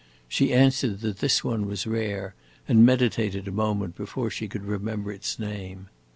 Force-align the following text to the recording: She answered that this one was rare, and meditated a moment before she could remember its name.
She 0.27 0.51
answered 0.51 1.01
that 1.01 1.19
this 1.19 1.43
one 1.43 1.67
was 1.67 1.85
rare, 1.85 2.33
and 2.67 2.83
meditated 2.83 3.47
a 3.47 3.51
moment 3.51 3.95
before 3.95 4.31
she 4.31 4.47
could 4.47 4.65
remember 4.65 5.11
its 5.11 5.37
name. 5.37 5.89